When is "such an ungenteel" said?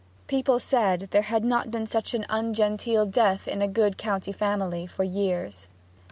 1.85-3.05